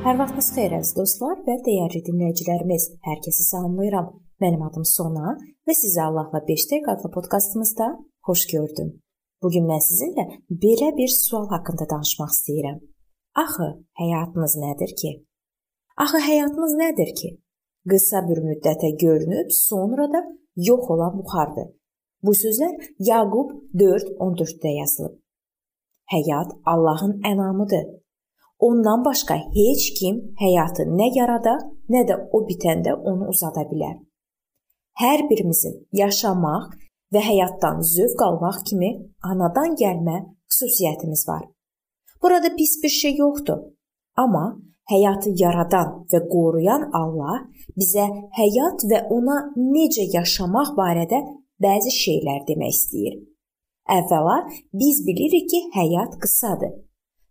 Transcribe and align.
Sabahınız 0.00 0.46
xeyir 0.56 0.72
əziz 0.78 0.94
dostlar 0.96 1.40
və 1.44 1.54
dəyərli 1.64 2.00
dinləyicilərimiz. 2.06 2.84
Hər 3.04 3.18
kəsi 3.24 3.44
salamlayıram. 3.44 4.06
Mənim 4.40 4.62
adım 4.64 4.86
Sona 4.88 5.34
və 5.68 5.74
sizi 5.76 6.00
Allahla 6.00 6.40
5 6.46 6.64
dəqiqə 6.70 6.94
adlı 6.94 7.10
podkastımızda 7.16 7.88
xoş 8.28 8.46
gördüm. 8.52 8.94
Bu 9.42 9.50
gün 9.52 9.68
mən 9.68 9.84
sizinlə 9.88 10.24
belə 10.64 10.88
bir 10.96 11.12
sual 11.12 11.44
haqqında 11.52 11.88
danışmaq 11.92 12.32
istəyirəm. 12.36 12.80
Axı 13.44 13.68
həyatınız 14.00 14.56
nədir 14.64 14.96
ki? 15.02 15.12
Axı 16.06 16.24
həyatınız 16.30 16.74
nədir 16.80 17.14
ki? 17.20 17.30
Qısa 17.90 18.24
bir 18.30 18.40
müddətə 18.48 18.94
görünüb, 19.04 19.52
sonra 19.68 20.08
da 20.14 20.24
yox 20.70 20.90
olan 20.96 21.20
buxardır. 21.20 21.68
Bu 22.24 22.32
sözlər 22.44 22.72
Yaqub 23.12 23.52
4:14-də 23.84 24.76
yazılıb. 24.80 25.14
Həyat 26.14 26.56
Allahın 26.64 27.20
ənamıdır 27.32 27.84
Ondan 28.60 29.04
başqa 29.04 29.34
heç 29.56 29.82
kim 29.98 30.16
həyatı 30.40 30.84
nə 30.98 31.08
yarada, 31.16 31.54
nə 31.88 32.04
də 32.08 32.16
o 32.32 32.42
bitəndə 32.48 32.92
onu 33.10 33.30
uzada 33.32 33.64
bilər. 33.70 33.96
Hər 35.00 35.24
birimizin 35.30 35.78
yaşamaq 35.96 36.74
və 37.14 37.22
həyatdan 37.24 37.80
zövq 37.94 38.20
almaq 38.26 38.58
kimi 38.68 38.90
anadan 39.30 39.76
gəlmə 39.80 40.16
xüsusiyyətimiz 40.52 41.24
var. 41.28 41.46
Burada 42.22 42.56
pis 42.56 42.82
bir 42.82 42.92
şey 43.00 43.16
yoxdur. 43.16 43.62
Amma 44.16 44.44
həyatı 44.92 45.32
yaradan 45.42 46.04
və 46.12 46.20
qoruyan 46.32 46.90
Allah 47.00 47.40
bizə 47.80 48.06
həyat 48.36 48.84
və 48.90 49.06
ona 49.16 49.38
necə 49.56 50.04
yaşamaq 50.18 50.74
barədə 50.76 51.22
bəzi 51.64 51.92
şeylər 52.02 52.44
demək 52.48 52.76
istəyir. 52.76 53.16
Əvvəla 53.90 54.36
biz 54.80 55.00
bilirik 55.06 55.48
ki, 55.50 55.60
həyat 55.74 56.20
qısadır. 56.22 56.76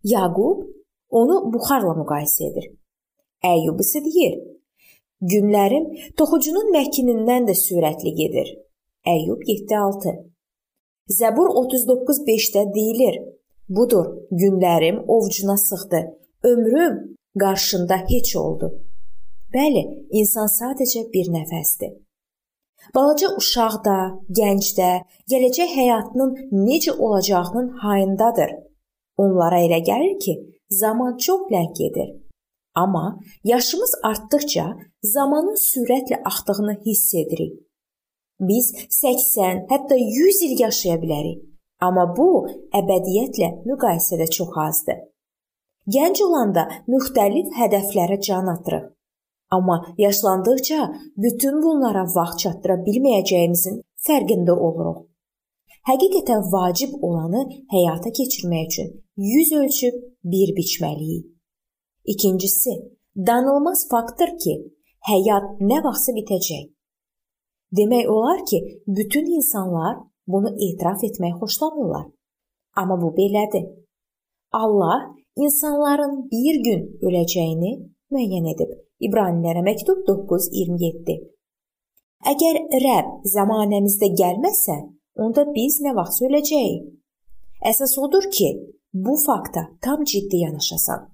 Yaqub 0.04 0.66
onu 1.10 1.36
buxarla 1.52 1.94
müqayisə 2.00 2.50
edir. 2.50 2.66
Əyyub 3.52 3.80
isə 3.84 4.02
deyir: 4.04 4.34
Günlərim 5.32 5.86
toxucunun 6.18 6.72
məkinindən 6.76 7.48
də 7.48 7.54
sürətli 7.64 8.14
gedir. 8.20 8.48
Əyyub 9.14 9.44
7:6. 9.48 10.14
Zəbur 11.18 11.48
39:5-də 11.62 12.66
deyilir: 12.74 13.16
Budur, 13.68 14.06
günlərim 14.30 15.04
ovcuna 15.06 15.56
sıxdı. 15.56 16.00
Ömrüm 16.42 17.16
qarşında 17.40 17.96
heç 18.08 18.36
oldu. 18.36 18.70
Bəli, 19.54 19.82
insan 20.10 20.48
sadəcə 20.58 21.02
bir 21.14 21.28
nəfəsdir. 21.36 21.92
Balaca 22.94 23.28
uşaq 23.40 23.74
da, 23.84 23.96
gənc 24.38 24.68
də 24.78 24.90
gələcək 25.30 25.74
həyatının 25.78 26.32
necə 26.66 26.92
olacağının 26.96 27.68
hayındadır. 27.82 28.50
Onlara 29.22 29.60
elə 29.66 29.80
gəlir 29.90 30.16
ki, 30.24 30.34
zaman 30.70 31.16
çox 31.16 31.40
ləng 31.52 31.72
gedir. 31.78 32.08
Amma 32.74 33.18
yaşımız 33.44 33.92
artdıkca 34.04 34.76
zamanın 35.02 35.58
sürətlə 35.70 36.22
axdığını 36.24 36.74
hiss 36.86 37.14
edirik. 37.14 37.52
Biz 38.40 38.74
80, 38.90 39.66
hətta 39.70 39.96
100 39.96 40.42
il 40.42 40.60
yaşaya 40.60 40.96
bilərik. 41.02 41.40
Amma 41.80 42.06
bu 42.16 42.46
əbədiyyətlə 42.80 43.48
müqayisədə 43.68 44.30
çox 44.36 44.56
azdır. 44.66 44.98
Gənc 45.94 46.22
olanda 46.24 46.64
müxtəlif 46.88 47.52
hədəflərə 47.58 48.20
can 48.20 48.46
atırıq. 48.54 48.86
Amma 49.50 49.76
yaşlandıqca 49.98 50.92
bütün 51.16 51.62
bunlara 51.62 52.04
vaxt 52.16 52.38
çatdıra 52.42 52.76
bilməyəcəyimizin 52.86 53.80
fərqində 54.06 54.54
oluruq. 54.66 55.06
Həqiqətən 55.88 56.44
vacib 56.52 56.92
olanı 57.02 57.42
həyata 57.72 58.12
keçirmək 58.18 58.66
üçün 58.70 58.92
yüz 59.20 59.52
ölçüb 59.52 59.94
bir 60.24 60.48
biçməliyik. 60.56 61.26
İkincisi, 62.04 62.70
danılmaz 63.16 63.88
faktdır 63.90 64.30
ki, 64.42 64.54
həyat 65.08 65.60
nə 65.60 65.80
vaxtsa 65.84 66.12
bitəcək. 66.16 66.70
Demək 67.76 68.08
olar 68.08 68.40
ki, 68.50 68.58
bütün 68.86 69.26
insanlar 69.36 69.96
bunu 70.26 70.50
etiraf 70.66 71.04
etmək 71.04 71.36
xoşlamırlar. 71.40 72.06
Amma 72.76 72.96
bu 73.02 73.10
belədir. 73.18 73.66
Allah 74.52 74.98
insanların 75.36 76.14
bir 76.32 76.56
gün 76.66 76.80
öləcəyini 77.06 77.72
müəyyən 78.12 78.48
edib. 78.54 78.72
İbranilərə 79.06 79.62
məktub 79.68 80.00
9:27. 80.08 81.20
Əgər 82.32 82.56
Rəbb 82.86 83.28
zəmanəmizdə 83.34 84.08
gəlməsə, 84.20 84.76
onda 85.16 85.44
biz 85.54 85.80
nə 85.84 85.94
vaxt 85.96 86.22
öləcəyik? 86.26 86.82
Əsas 87.70 87.98
odur 87.98 88.24
ki, 88.36 88.48
bu 88.94 89.16
fakta 89.26 89.60
tam 89.82 90.04
ciddi 90.04 90.36
yanaşasan. 90.44 91.06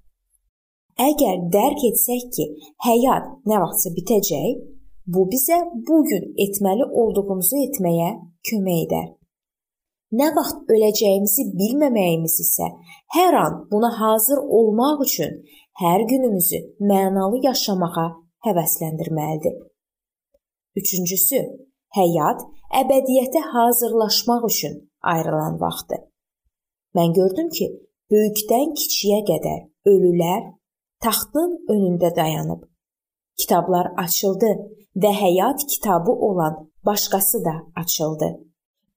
Əgər 0.97 1.43
dərk 1.53 1.83
etsək 1.91 2.23
ki, 2.35 2.45
həyat 2.87 3.27
nə 3.49 3.61
vaxtsa 3.61 3.93
bitəcək, 3.97 4.63
bu 5.13 5.27
bizə 5.33 5.59
bu 5.89 5.99
gün 6.09 6.31
etməli 6.45 6.87
olduğumuzu 7.03 7.61
etməyə 7.67 8.15
kömək 8.49 8.81
edər. 8.87 9.11
Nə 10.17 10.31
vaxt 10.39 10.71
öləcəyimizi 10.73 11.51
bilməməyimiz 11.61 12.39
isə 12.47 12.71
hər 13.17 13.37
an 13.43 13.61
buna 13.71 13.91
hazır 14.01 14.41
olmaq 14.59 15.03
üçün 15.05 15.41
hər 15.83 16.07
günümüzü 16.11 16.63
mənalı 16.81 17.43
yaşamağa 17.45 18.09
həvəsləndirməlidir. 18.47 19.57
Üçüncüsü, 20.81 21.43
həyat 21.99 22.45
əbədiyyətə 22.81 23.43
hazırlaşmaq 23.53 24.47
üçün 24.49 24.79
ayrılan 25.03 25.61
vaxtdır. 25.61 26.07
Mən 26.97 27.13
gördüm 27.19 27.49
ki, 27.57 27.67
böyükdən 28.13 28.73
kiçiyə 28.81 29.21
qədər 29.31 29.93
ölülər 29.93 30.47
taxtın 31.05 31.53
önündə 31.75 32.15
dayanıb. 32.17 32.65
Kitablar 33.41 33.93
açıldı 34.05 34.53
və 35.03 35.13
həyat 35.23 35.67
kitabı 35.73 36.13
olan 36.29 36.71
başqası 36.87 37.45
da 37.45 37.55
açıldı. 37.83 38.29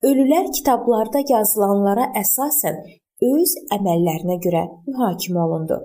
Ölülər 0.03 0.47
kitablarda 0.57 1.19
yazılanlara 1.29 2.05
əsasən 2.23 2.83
öz 3.27 3.55
əməllərinə 3.75 4.39
görə 4.45 4.63
mühakimə 4.87 5.41
olundu. 5.45 5.79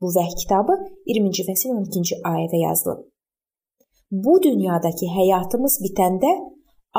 Bu 0.00 0.08
vəhy 0.16 0.34
kitabı 0.42 0.78
20-ci 1.06 1.44
fəsil 1.48 1.74
12-ci 1.76 2.22
ayədə 2.32 2.62
yazılıb. 2.66 3.04
Bu 4.24 4.42
dünyadakı 4.42 5.08
həyatımız 5.18 5.78
bitəndə 5.84 6.32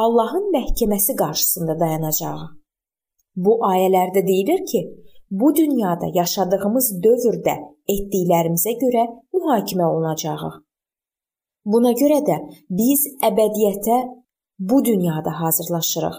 Allahın 0.03 0.51
məhkəməsi 0.53 1.15
qarşısında 1.15 1.79
dayanacağıq. 1.79 2.62
Bu 3.35 3.57
ayələrdə 3.65 4.27
deyilir 4.27 4.65
ki, 4.65 4.81
bu 5.31 5.55
dünyada 5.55 6.09
yaşadığımız 6.13 6.89
dövrdə 7.05 7.55
etdiklərimizə 7.89 8.75
görə 8.83 9.05
mühakimə 9.33 9.87
olunacağıq. 9.93 10.59
Buna 11.65 11.93
görə 12.01 12.19
də 12.27 12.37
biz 12.69 13.07
əbədiyyətə 13.29 13.97
bu 14.59 14.85
dünyada 14.85 15.31
hazırlaşırıq. 15.41 16.15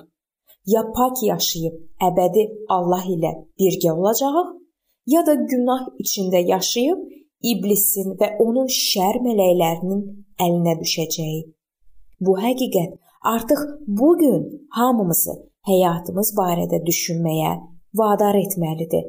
Ya 0.67 0.83
pak 0.97 1.23
yaşayıb 1.23 1.75
əbədi 2.09 2.45
Allah 2.69 3.05
ilə 3.15 3.33
birgə 3.61 3.93
olacağıq, 3.93 4.53
ya 5.07 5.27
da 5.27 5.35
günah 5.35 5.87
içində 6.01 6.41
yaşayıb 6.49 7.01
iblisin 7.53 8.17
və 8.21 8.35
onun 8.41 8.71
şər 8.73 9.21
mələklərinin 9.27 10.05
əlinə 10.41 10.79
düşəcəyik. 10.81 11.51
Bu 12.21 12.39
həqiqət 12.41 12.97
artıq 13.35 13.61
bu 13.87 14.17
gün 14.19 14.69
hamımızı 14.71 15.35
həyatımız 15.69 16.33
barədə 16.39 16.83
düşünməyə 16.87 17.53
vadar 18.01 18.37
etməlidir. 18.41 19.07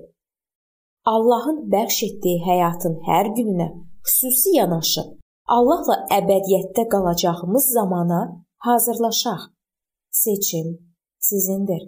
Allahın 1.06 1.66
bəxş 1.74 1.98
etdiyi 2.08 2.40
həyatın 2.46 2.96
hər 3.08 3.30
gününə 3.38 3.68
xüsusi 4.08 4.56
yanaşıb 4.56 5.12
Allahla 5.58 6.00
əbədiyyətdə 6.20 6.88
qalacağımız 6.94 7.66
zamana 7.78 8.22
hazırlaşaq. 8.68 9.44
Seçim 10.09 10.72
sizindir. 11.20 11.84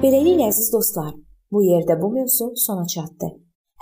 Beləliklə 0.00 0.46
əziz 0.48 0.70
dostlar, 0.72 1.10
bu 1.52 1.62
yerdə 1.64 1.96
bu 2.02 2.10
mövzu 2.16 2.52
sona 2.56 2.86
çatdı. 2.86 3.28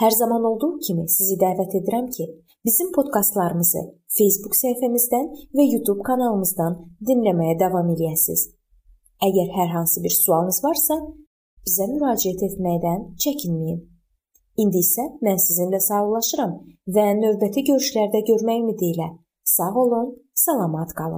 Hər 0.03 0.11
zaman 0.23 0.44
olduğu 0.50 0.79
kimi 0.87 1.09
sizi 1.11 1.37
dəvət 1.43 1.75
edirəm 1.81 2.06
ki, 2.17 2.26
bizim 2.67 2.93
podkastlarımızı 2.97 3.82
Facebook 4.19 4.55
səhifəmizdən 4.62 5.26
və 5.59 5.65
YouTube 5.73 6.06
kanalımızdan 6.09 6.79
dinləməyə 7.09 7.59
davam 7.65 7.91
eləyəsiniz. 7.94 8.49
Əgər 9.29 9.49
hər 9.59 9.73
hansı 9.75 10.03
bir 10.05 10.15
sualınız 10.15 10.61
varsa, 10.65 10.99
bizə 11.67 11.88
müraciət 11.94 12.44
etməkdən 12.49 13.06
çəkinməyin. 13.25 13.81
İndi 14.62 14.85
isə 14.87 15.05
mən 15.26 15.38
sizinlə 15.43 15.81
sağollaşıram 15.82 16.55
və 16.94 17.09
növbəti 17.23 17.67
görüşlərdə 17.71 18.23
görmək 18.31 18.62
ümidi 18.62 18.93
ilə 18.94 19.09
sağ 19.56 19.75
olun, 19.82 20.09
salamat 20.35 20.91
qalın. 20.94 21.17